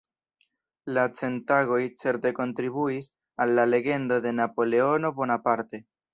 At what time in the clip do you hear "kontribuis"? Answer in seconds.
2.39-3.11